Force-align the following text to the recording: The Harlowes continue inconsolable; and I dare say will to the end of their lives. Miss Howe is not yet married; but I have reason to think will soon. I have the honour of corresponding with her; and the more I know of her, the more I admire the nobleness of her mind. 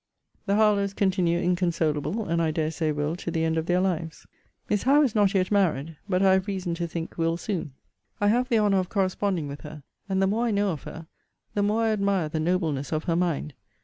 The 0.47 0.55
Harlowes 0.55 0.95
continue 0.95 1.37
inconsolable; 1.37 2.25
and 2.25 2.41
I 2.41 2.49
dare 2.49 2.71
say 2.71 2.91
will 2.91 3.15
to 3.17 3.29
the 3.29 3.43
end 3.43 3.55
of 3.55 3.67
their 3.67 3.79
lives. 3.79 4.25
Miss 4.67 4.81
Howe 4.81 5.03
is 5.03 5.13
not 5.13 5.35
yet 5.35 5.51
married; 5.51 5.95
but 6.09 6.23
I 6.23 6.33
have 6.33 6.47
reason 6.47 6.73
to 6.73 6.87
think 6.87 7.19
will 7.19 7.37
soon. 7.37 7.73
I 8.19 8.29
have 8.29 8.49
the 8.49 8.57
honour 8.57 8.79
of 8.79 8.89
corresponding 8.89 9.47
with 9.47 9.61
her; 9.61 9.83
and 10.09 10.19
the 10.19 10.25
more 10.25 10.45
I 10.45 10.49
know 10.49 10.71
of 10.71 10.85
her, 10.85 11.05
the 11.53 11.61
more 11.61 11.83
I 11.83 11.91
admire 11.91 12.29
the 12.29 12.39
nobleness 12.39 12.91
of 12.91 13.03
her 13.03 13.15
mind. 13.15 13.53